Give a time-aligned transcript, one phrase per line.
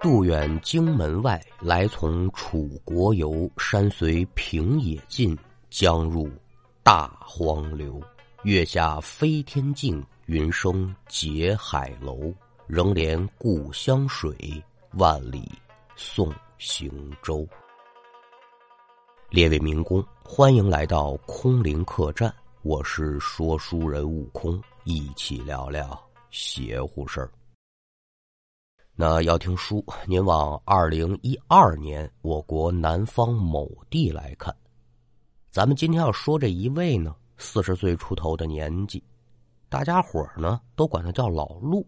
[0.00, 3.50] 渡远荆门外，来从楚国游。
[3.58, 5.36] 山随平野尽，
[5.70, 6.30] 江入
[6.84, 8.00] 大荒流。
[8.44, 12.32] 月下飞天镜，云生结海楼。
[12.68, 14.62] 仍怜故乡水，
[14.92, 15.50] 万里
[15.96, 17.44] 送行舟。
[19.30, 27.28] 列位民工，欢迎来到空灵客栈，我是说书人悟空，一起聊聊邪乎事儿。
[29.00, 34.52] 那要听书，您往二零一二年我国南方某地来看。
[35.52, 39.00] 咱们今天要说这一位呢，四十岁出头的年纪，
[39.68, 41.86] 大家伙儿呢都管他叫老陆。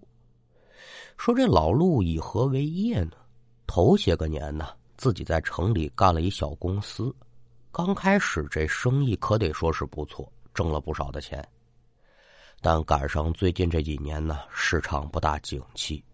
[1.16, 3.16] 说这老陆以何为业呢？
[3.66, 7.12] 头些个年呢，自己在城里干了一小公司，
[7.72, 11.44] 刚开始这生意可得说是不错，挣了不少的钱。
[12.60, 16.04] 但赶上最近这几年呢，市场不大景气。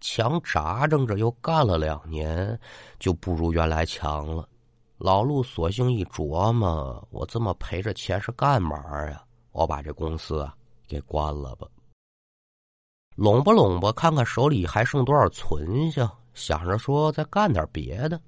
[0.00, 2.58] 强扎挣着，又干了两年，
[2.98, 4.48] 就不如原来强了。
[4.98, 8.76] 老陆索性一琢磨：我这么赔着钱是干嘛
[9.10, 9.22] 呀？
[9.52, 10.54] 我把这公司啊
[10.86, 11.66] 给关了吧。
[13.16, 18.20] 拢吧拢吧，看看手里还剩多少存下，想着说再干点别的。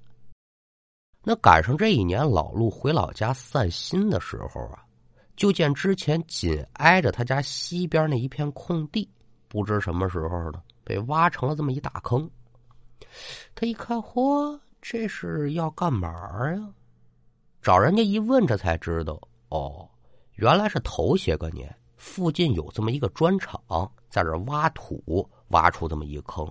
[1.23, 4.83] 那赶上这一年，老陆回老家散心的时候啊，
[5.35, 9.09] 就见之前紧挨着他家西边那一片空地，
[9.47, 10.61] 不知什么时候呢。
[10.83, 12.29] 被挖成了这么一大坑，
[13.55, 16.09] 他一看，嚯，这是要干嘛
[16.53, 16.69] 呀？
[17.61, 19.89] 找人家一问，这才知道，哦，
[20.33, 23.59] 原来是头些个年附近有这么一个砖厂，
[24.09, 26.45] 在这挖土，挖出这么一坑。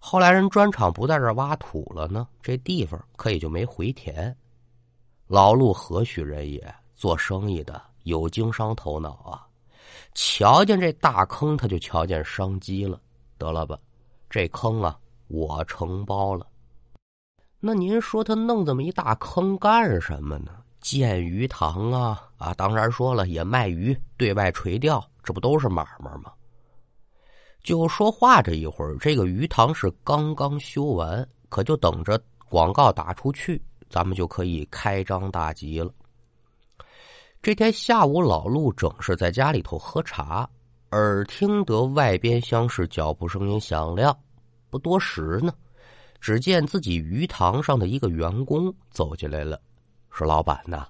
[0.00, 4.34] 后来人砖厂不在这挖土了呢，这地方可也就没回填。
[5.26, 6.74] 老陆何许人也？
[6.96, 9.46] 做生意的有经商头脑啊，
[10.14, 13.00] 瞧见这大坑，他就瞧见商机了。
[13.38, 13.78] 得了吧，
[14.28, 16.46] 这坑啊，我承包了。
[17.60, 20.52] 那您说他弄这么一大坑干什么呢？
[20.80, 22.54] 建鱼塘啊啊！
[22.54, 26.32] 当然说了，也卖鱼，对外垂钓，这不都是买卖吗？
[27.64, 33.60] 就说话这一会儿，这个鱼塘是刚刚修完，可就等着广告打出去，
[33.90, 35.92] 咱们就可以开张大吉了。
[37.42, 40.48] 这天下午，老陆正是在家里头喝茶。
[40.92, 44.16] 耳听得外边厢是脚步声音响亮，
[44.70, 45.52] 不多时呢，
[46.18, 49.60] 只见自己鱼塘上的一个员工走进来了，
[50.10, 50.88] 说：“老板呐，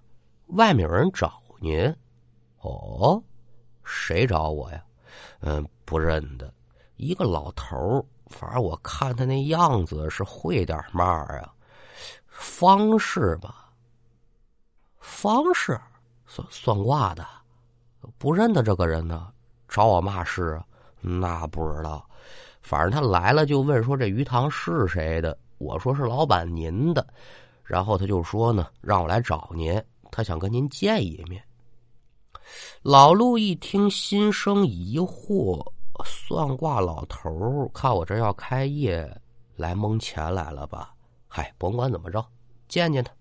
[0.50, 1.92] 外面有人找您。
[2.62, 3.20] ”“哦，
[3.82, 4.84] 谁找我呀
[5.42, 6.52] ？”“嗯，不认得，
[6.94, 11.52] 一个老头反正我看他那样子是会点嘛啊，
[12.28, 13.68] 方式吧，
[15.00, 15.76] 方式
[16.24, 17.26] 算算卦的，
[18.16, 19.32] 不认得这个人呢。”
[19.68, 20.64] 找我嘛事啊？
[21.00, 22.04] 那不知道，
[22.62, 25.38] 反正他来了就问说这鱼塘是谁的？
[25.58, 27.06] 我说是老板您的，
[27.64, 29.80] 然后他就说呢，让我来找您，
[30.10, 31.42] 他想跟您见一面。
[32.82, 35.64] 老陆一听，心生疑惑，
[36.04, 39.08] 算卦老头看我这要开业，
[39.54, 40.94] 来蒙钱来了吧？
[41.28, 42.24] 嗨，甭管怎么着，
[42.68, 43.12] 见见他。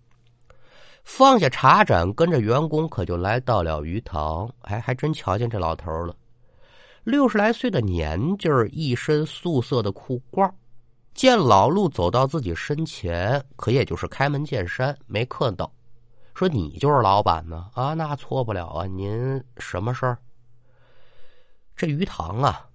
[1.03, 6.15] 放下茶盏，跟着员工可就来到了鱼塘，哎，还真瞧见这老头了。
[7.07, 10.51] 六十来岁的年纪儿，一身素色的裤褂
[11.13, 15.71] 见老陆走到自己身前，可也就是开门见山，没客套，
[16.35, 17.69] 说：“你就是老板呢？
[17.75, 18.85] 啊，那错不了啊！
[18.87, 20.17] 您什么事儿？
[21.77, 22.67] 这鱼塘啊，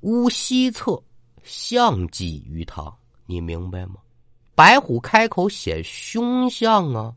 [0.00, 0.98] 屋西侧
[1.42, 2.90] 象记鱼塘，
[3.26, 3.96] 你明白吗？
[4.54, 7.14] 白虎开口显凶相啊！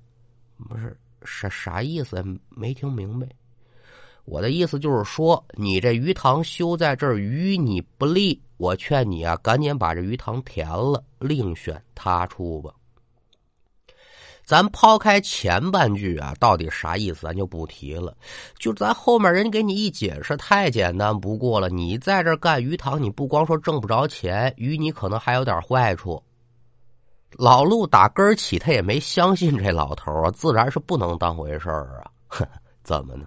[0.67, 2.21] 不是啥啥意思？
[2.49, 3.25] 没听明白。”
[4.25, 12.71] 我的意思就是说，你这鱼塘修在这儿与你不利，我劝你啊，赶紧把这鱼塘填了，另选他处吧。
[14.43, 18.15] 咱抛开前半句啊，到底啥意思，咱就不提了。
[18.57, 21.69] 就咱后面人给你一解释，太简单不过了。
[21.69, 26.21] 你在这干鱼塘，你不光说挣不着钱，鱼你可能还有点坏处。
[27.37, 32.11] 老陆打根儿起，他也没相信这老头啊，自然是不能当回事儿啊。
[32.83, 33.25] 怎么呢？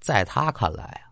[0.00, 1.06] 在他看来啊，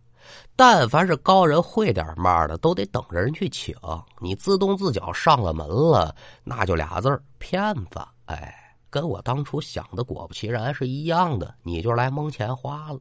[0.56, 3.74] 但凡是高人会点嘛的，都得等着人去请。
[4.20, 8.00] 你自动自脚上了门了，那就俩字儿骗子。
[8.24, 8.54] 哎，
[8.90, 13.00] 跟我当初想的果不其然是一样的，你就来蒙钱花了。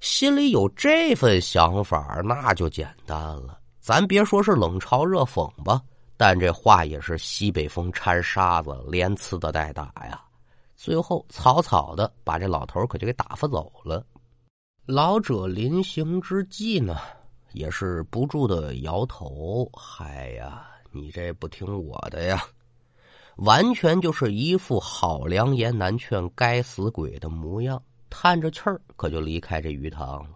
[0.00, 3.58] 心里有这份想法，那就简单了。
[3.80, 5.80] 咱别说是冷嘲热讽吧，
[6.16, 10.22] 但这话也是西北风掺沙子，连呲的带打呀。
[10.74, 14.02] 最后草草的把这老头可就给打发走了。
[14.90, 16.96] 老者临行之际呢，
[17.52, 22.42] 也是不住的摇头：“嗨呀，你这不听我的呀？
[23.36, 30.30] 完全就是一副好良言难劝该死鬼的模样，叹着气儿，可就离开这鱼塘了。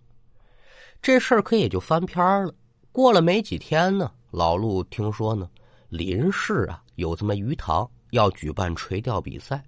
[1.03, 2.55] 这事儿可也就翻篇了。
[2.93, 5.51] 过了没几天呢，老陆听说呢，
[5.89, 9.65] 林氏啊有这么鱼塘要举办垂钓比赛。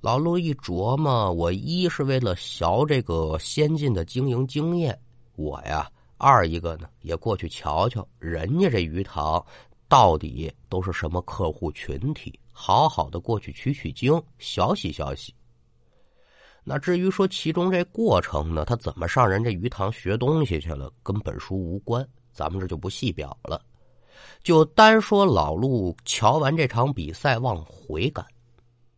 [0.00, 4.96] 老陆一琢磨，我一是为了学这个先进的经营经验，
[5.34, 9.44] 我呀，二一个呢也过去瞧瞧人家这鱼塘。
[9.88, 12.38] 到底都是什么客户群体？
[12.52, 15.34] 好好的过去取取经，学习学习。
[16.62, 23.60] 那至于说其中这过程呢，他怎么上人这鱼塘学东西去了，跟本书无关，咱们这就不细表了。
[24.44, 28.24] 就单说老陆瞧完这场比赛往回赶，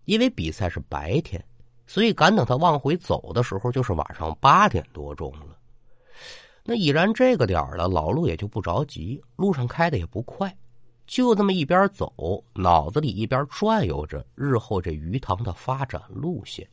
[0.05, 1.44] 因为比赛是白天，
[1.87, 5.56] 所以赶等他往回走的时候，就是晚上八点多钟了。
[6.64, 10.55] 那已然这个点了，老陆也就不着急，路上开的也不快。
[11.06, 16.69] 就这么一边走，脑子里一边转悠着日后这鱼塘的发展路线。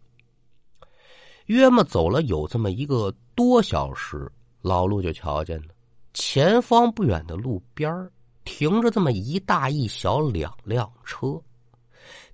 [1.48, 4.32] 约么走了有这么一个多小时，
[4.62, 5.70] 老陆就瞧见了
[6.14, 8.08] 前方不远的路边
[8.44, 11.42] 停着这么一大一小两辆车。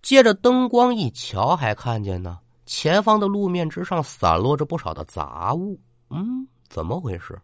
[0.01, 5.79] 借着灯光一瞧，还看见呢前方的路面之上散落着不少的杂物。
[6.09, 7.39] 嗯，怎么回事？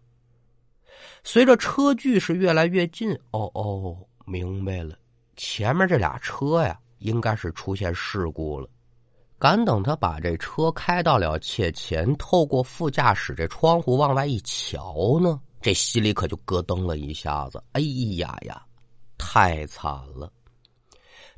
[1.23, 3.97] 随着车距是越来越近，哦哦。
[4.25, 4.95] 明白了，
[5.35, 8.69] 前面这俩车呀，应该是出现事故了。
[9.39, 17.63] 赶等他把这车开到了切前，透过副驾驶这窗户往外一瞧呢，这心里可就咯噔了一下子。
[17.71, 17.81] 哎
[18.17, 18.61] 呀呀，
[19.17, 20.31] 太惨了！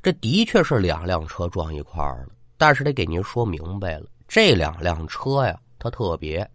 [0.02, 6.48] 这的确是两辆车撞一块儿了，但是得给您说明白了，这两辆车呀，它特别，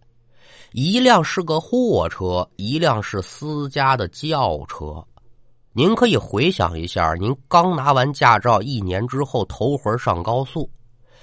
[0.74, 5.02] 一辆是个货车，一辆是私家的轿车。
[5.72, 10.70] 您可以回想一下，您刚拿完驾照一年之后头回上高速，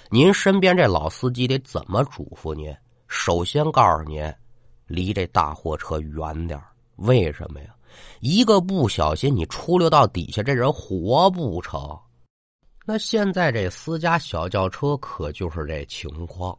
[0.08, 2.74] 您身边这老司机得怎么嘱咐您？
[3.06, 4.32] 首先告诉您，
[4.86, 6.58] 离这大货车远点
[6.96, 7.74] 为什么呀？
[8.20, 11.98] 一个不小心，你出溜到底下，这人活不成。
[12.86, 16.56] 那现在这私家小轿车可就是这情况。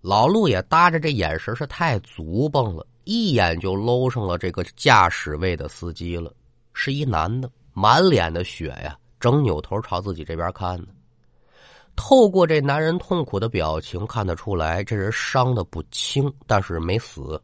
[0.00, 6.34] 老陆也搭着这眼神是太足蹦了，一眼就搂上了这个驾驶位的司机了。
[6.72, 10.88] 是一男的，满脸的血呀，正扭头朝自己这边看呢。
[11.94, 17.40] 透过这男人痛苦的表情，看得出来这人伤的不轻，但是没死。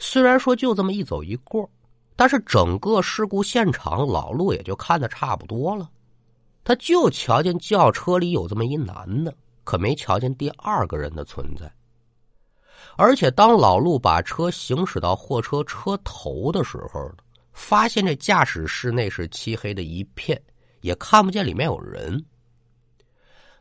[0.00, 1.70] 虽然说就这么一走一过，
[2.16, 5.88] 但是整个事故现场老陆也就看得差不多了。
[6.70, 9.34] 他就瞧见轿车里有这么一男的，
[9.64, 11.68] 可没瞧见第二个人的存在。
[12.96, 17.12] 而且当老陆把车行驶到货车车头的时候
[17.52, 20.40] 发现这驾驶室内是漆黑的一片，
[20.80, 22.24] 也看不见里面有人。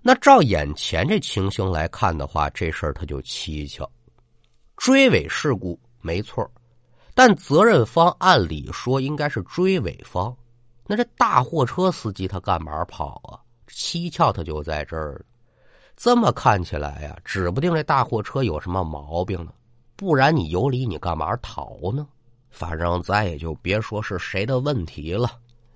[0.04, 3.92] 那照眼前这情形来看的话，这事儿他就蹊跷。
[4.78, 6.48] 追尾事故没错，
[7.16, 10.32] 但责任方按理说应该是追尾方。
[10.92, 13.38] 那这大货车司机他干嘛跑啊？
[13.68, 15.24] 蹊跷他就在这儿。
[15.96, 19.52] 这么看起来呀，指不定这大货车有什么毛病呢。
[19.96, 22.08] 不然你有理，你干嘛逃呢？
[22.50, 25.30] 反正咱也就别说是谁的问题了，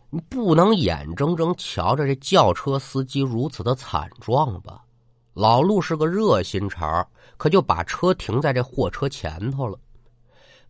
[0.10, 4.82] 你不能眼睁睁瞧着这轿车司机如此的惨状吧？
[5.36, 9.78] 老陆是个热心肠，可就把车停在这货车前头了。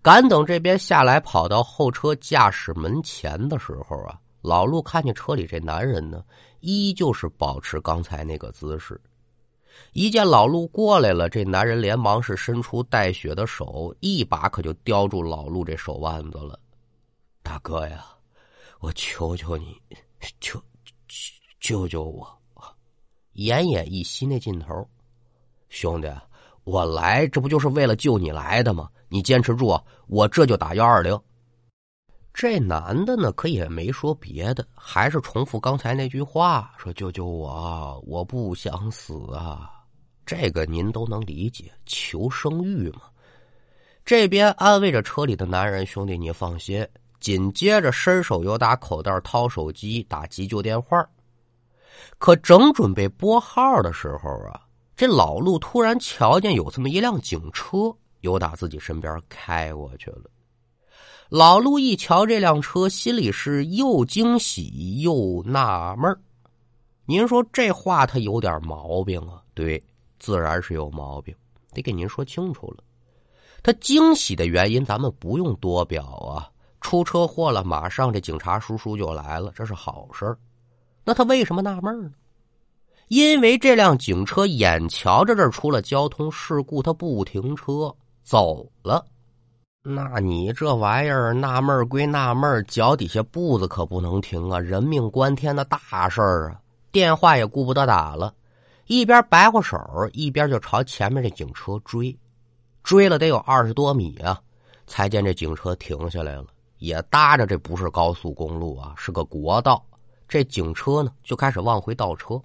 [0.02, 6.22] 赶等这边下来，跑到后车驾驶门前的时候啊，老陆看见车里这男人呢，
[6.60, 9.00] 依旧是保持刚才那个姿势。
[9.94, 16.60] 一见老陆过来了，这男人连忙是伸出带血的手，一把可就叼住老陆这手腕子了。
[17.42, 18.06] 大哥呀，
[18.82, 19.82] 我求求你，
[20.42, 20.62] 救
[21.62, 22.28] 救救我！
[23.36, 24.86] 奄奄一息那劲头，
[25.70, 26.08] 兄弟，
[26.66, 28.90] 我来这不就是为了救你来的吗？
[29.08, 31.18] 你坚持住，我这就打幺二零。
[32.34, 39.70] 这男的呢，可也没说别的，还是重复刚才那句话，说：“救救我，我不想死啊！”
[40.26, 43.02] 这个您都能理解，求生欲嘛。
[44.04, 46.86] 这边安慰着车里的男人：“兄弟，你放心。”
[47.22, 51.08] 紧接着伸手又打口袋掏手机打急救电话。
[52.18, 54.60] 可正准备拨号的时候啊，
[54.96, 60.24] 这老陆突然瞧见有这么一辆警车，又打自己身边开过去了。
[61.30, 66.16] 老陆一瞧这辆车，心里是又惊喜又纳闷
[67.06, 69.42] 您说这话他有点毛病啊？
[69.54, 69.84] 对，
[70.20, 71.36] 自然是有毛病，
[71.74, 72.84] 得给您说清楚了。
[73.62, 76.50] 他惊喜的原因咱们不用多表啊，
[76.82, 80.38] 出车祸了，马上这警察叔叔就来了，这是好事
[81.04, 82.12] 那他为什么纳闷呢？
[83.10, 89.06] 因为这辆警车眼瞧着这出了交通事故，他不停车走了。
[89.86, 94.58] 那你这玩意儿纳闷归纳闷，脚底下步子可不能停啊！
[94.58, 96.62] 人命关天的大事儿啊！
[96.90, 98.34] 电话也顾不得打了，
[98.88, 99.78] 一边白活手，
[100.14, 102.18] 一边就朝前面这警车追，
[102.82, 104.40] 追了得有二十多米啊，
[104.88, 106.46] 才见这警车停下来了，
[106.78, 109.84] 也搭着这不是高速公路啊，是个国道。
[110.30, 112.42] 这警车呢就开始往回倒车。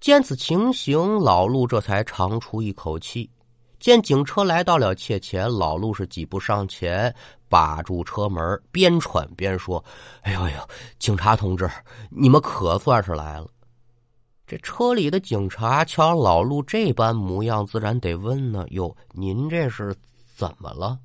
[0.00, 3.30] 见此情形，老陆这才长出一口气。
[3.80, 7.12] 见警车来到了切前，老陆是几步上前，
[7.48, 9.82] 把住车门，边喘边说
[10.22, 10.68] ：“哎呦呦，
[10.98, 11.68] 警察同志，
[12.10, 13.48] 你们可算是来了。”
[14.46, 19.96] 这车里的警察瞧老陆这般模样，自然得问呢：“哟，您这是
[20.36, 20.98] 怎么了？”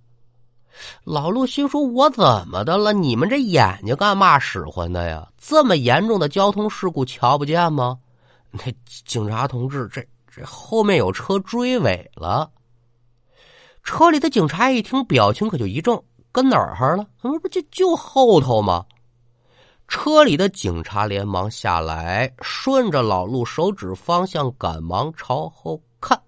[1.05, 2.91] 老陆心说：“我怎么的了？
[2.91, 5.25] 你们这眼睛干嘛使唤的呀？
[5.37, 7.97] 这么严重的交通事故，瞧不见吗？”
[8.51, 8.63] 那
[9.05, 12.51] 警察同志，这这后面有车追尾了。
[13.85, 17.05] 车里的警察一听，表情可就一怔，跟哪儿哈了？
[17.21, 18.83] 怎么不就就后头吗？
[19.87, 26.19] 车里的警察连忙下来，顺着老陆手指方向，赶忙朝后看。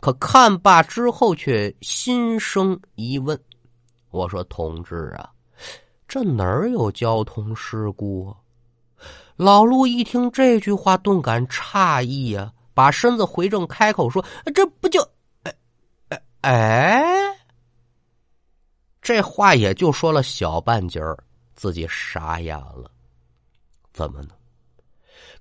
[0.00, 3.40] 可看罢之后，却心生疑问
[4.10, 5.30] ：“我说，同志啊，
[6.08, 8.34] 这哪儿有交通事故啊？”
[9.36, 15.00] 老陆一听这句话，顿感诧异呀，把身子回正，开口说：“这不就……”
[16.42, 17.36] 哎，
[19.02, 21.16] 这话也就说了小半截儿，
[21.54, 22.90] 自己傻眼了。
[23.92, 24.28] 怎么呢？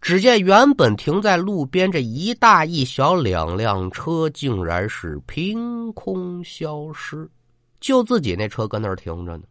[0.02, 7.30] 只见原本停在路边这一大一小两辆车，竟然是凭空消失，
[7.80, 9.44] 就自己那车搁那儿停着呢。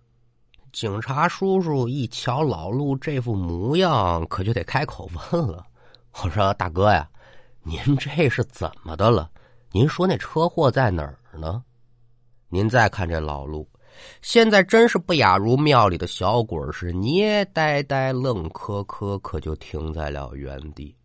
[0.73, 5.64] 警察叔叔一瞧老陆这副模样，可就得开口问了
[6.23, 7.09] ：“我说大哥呀，
[7.62, 9.31] 您这是怎么的了？
[9.73, 11.63] 您说那车祸在哪儿？”呢？
[12.49, 13.69] 您再看这老陆，
[14.23, 20.97] 现在真是不亚如庙里的小鬼是捏呆呆、愣磕磕，可就停在了原地，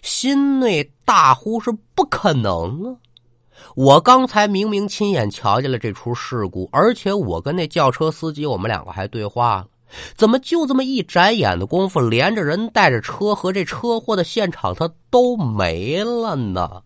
[0.00, 2.96] 心内大呼是不可能啊！
[3.76, 9.68] 我刚才明明亲眼瞧见了这出事故，而且我跟那轿车司机，我们两个还对话了，
[10.16, 16.82] 怎么就这么一眨眼的功夫，连着人带着车和这车祸的现场，他都没了呢？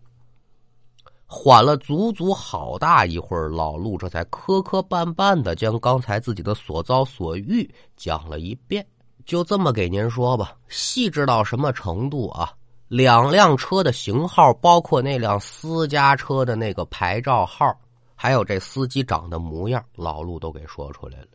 [1.29, 8.85] 缓了足足好大一会儿，老陆这才磕磕绊绊的将刚才自己的所遭所遇讲了一遍。
[9.25, 12.53] 就这么给您说吧，细致到什么程度啊？
[12.87, 17.77] 两辆车的型号，包括那辆私家车的那个牌照号，
[18.15, 21.27] 还有这司机长的模样，老陆都给说出来了。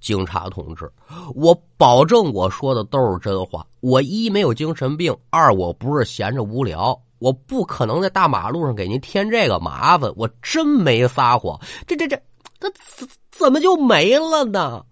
[0.00, 0.92] 警察同志，
[1.36, 3.64] 我保证我说的都是真话。
[3.78, 7.00] 我一没有精神病，二我不是闲着无聊。
[7.18, 11.58] 我不可能在大马路上给您添这个麻烦，我真没撒谎。
[11.86, 12.16] 这这这，
[12.60, 14.84] 他怎怎么就没了呢？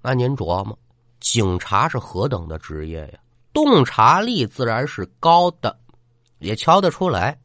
[0.00, 0.78] 那您琢磨，
[1.20, 3.18] 警察是何等的职业呀？
[3.52, 5.78] 洞察力自然是高的，
[6.38, 7.38] 也瞧得出来，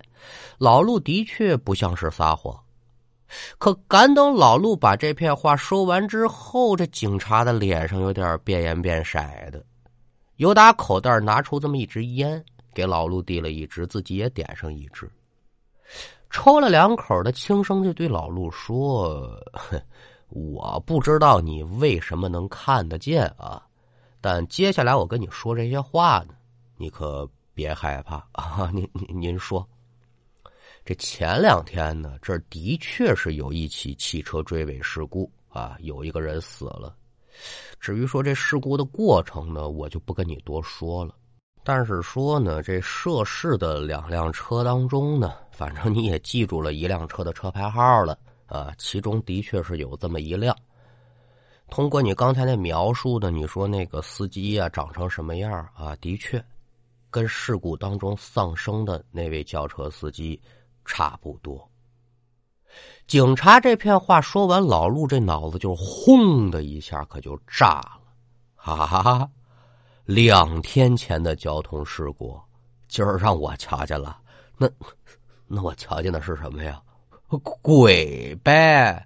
[0.58, 2.58] 老陆的确不像是撒谎。
[3.60, 9.20] 可赶等老陆把这片话说完之后，这警察的脸上有点变颜变色
[9.52, 9.64] 的，
[10.38, 12.44] 由打口袋拿出这么一支烟。
[12.80, 15.12] 给老陆递了一支，自己也点上一支，
[16.30, 19.38] 抽了两口，的轻声就对老陆说
[20.30, 23.62] ：“我不知道你为什么能看得见啊，
[24.22, 26.34] 但接下来我跟你说这些话呢，
[26.78, 28.72] 你可别害怕 啊。
[28.74, 29.68] 您您您说，
[30.86, 36.96] 这前两天呢，这的确是有一起汽车追尾事故啊，有一个人死了。
[37.78, 41.14] 至于说这事故的过程呢，我就不跟你多说了。”
[41.72, 50.58] 但是说呢，这涉事的两辆车当中呢，反正你也记住了一辆车的车牌号了啊，其中的确是有这么一辆。
[51.70, 55.96] 通过你刚才那描述的，你说那个司机啊长成什么样啊？
[55.98, 56.44] 的确，
[57.12, 60.42] 跟事故当中丧生的那位轿车司机
[60.86, 61.70] 差不多。
[63.06, 68.02] 警察这片话说完，老陆这脑子就轰的一下，可就炸了，
[68.56, 69.30] 哈哈哈！
[70.10, 72.36] 两天前的交通事故，
[72.88, 74.20] 今儿让我瞧见了。
[74.58, 74.68] 那，
[75.46, 76.82] 那我瞧见的是什么呀？
[77.62, 79.06] 鬼呗。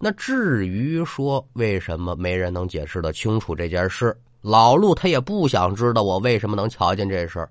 [0.00, 7.48] 那至于说为什么没人能解释的清楚这件事，老陆他也不想知道我为什么能瞧见这事儿，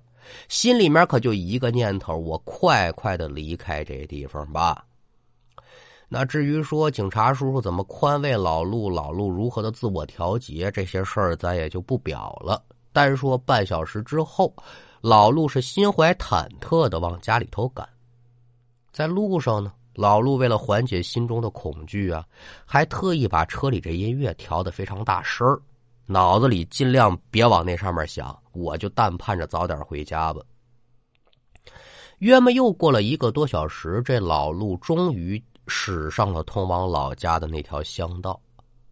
[0.49, 4.84] 心里面可就一个念头：我快快的离开这地方吧。
[6.07, 12.63] 那至于说警察叔叔怎么宽慰老陆，老陆如何的自我调节，这些事儿咱也就不表了。
[12.93, 14.53] 单说半小时之后，
[15.01, 17.87] 老陆是心怀忐忑的往家里头赶。
[18.91, 22.25] 在路上呢，老陆为了缓解心中的恐惧啊，
[22.65, 25.59] 还特意把车里这音乐调的非常大声儿，
[26.05, 30.41] 脑子里尽量别往那上面想，我就但盼着早点回家吧。
[32.19, 38.39] 约么又过了一个多小时，这老陆终于驶上了通往老家的那条乡道。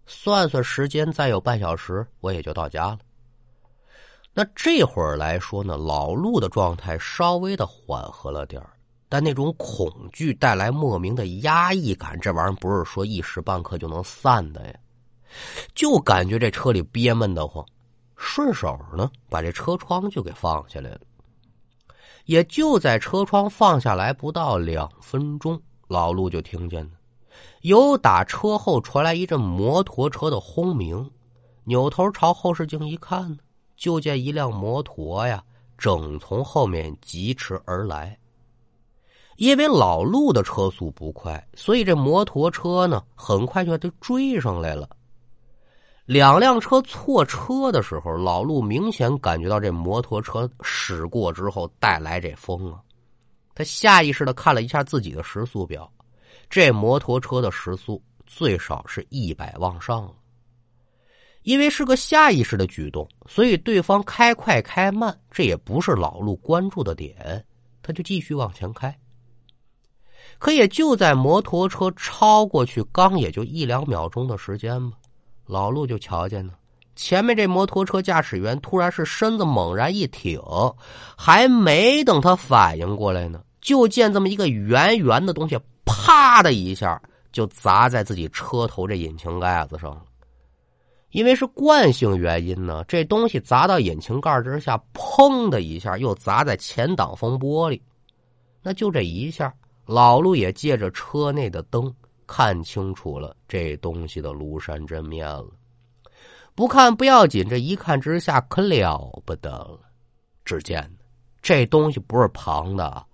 [0.05, 2.99] 算算时间，再有半小时，我也就到家了。
[4.33, 8.61] 那这会儿来说呢，老陆的状态稍微的缓和了点
[9.07, 14.73] 但那种恐惧带来莫名的压抑感，这玩意儿不是说一时半刻就能散的呀。
[15.75, 17.63] 就感觉这车里憋闷的慌，
[18.17, 21.01] 顺手呢把这车窗就给放下来了。
[22.25, 25.61] 也就在车窗放下来不到两分钟，
[25.93, 26.89] 老陆就听见
[27.61, 31.07] 有打车后传来一阵摩托车的轰鸣，
[31.65, 33.37] 扭头朝后视镜一看呢，
[33.77, 35.43] 就见一辆摩托呀
[35.77, 38.17] 正从后面疾驰而来。
[39.35, 44.89] 因为老陆的车速不快，所以这摩托车呢很快就就追上来了。
[46.05, 52.81] 两辆车错车的时候，老陆明显感觉到这摩托车驶过之后带来这风啊，
[53.55, 55.91] 他下意识的看了一下自己的时速表，
[56.49, 60.13] 这摩托车的时速最少是一百往上了。
[61.43, 67.45] 因为是个下意识的举动，所以对方开快开慢，这也不是老陆关注的点，
[67.81, 68.97] 他就继续往前开。
[70.39, 74.97] 可也就在摩托车超过去刚也就一两秒钟的时间吧，
[75.45, 76.53] 老陆就瞧见呢，
[76.95, 80.39] 前面这摩托车驾驶员突然是身子猛然一挺，
[81.17, 90.03] 还没等他反应过来呢，就见这么一个圆圆的东西，啪的一下就砸在自己车头这引擎盖子上了。
[91.11, 97.79] 因为是惯性原因呢，这东西砸到引擎盖之下，砰的一下又砸在前挡风玻璃，
[98.61, 99.53] 那就这一下。
[99.85, 101.93] 老陆也借着车内的灯
[102.25, 105.47] 看清楚了这东西的庐山真面了。
[106.55, 109.79] 不看不要紧，这一看之下可了不得了。
[110.45, 110.89] 只见
[111.41, 113.05] 这东西不是旁的，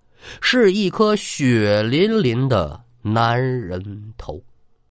[0.41, 4.41] 是一颗血淋淋的男人头。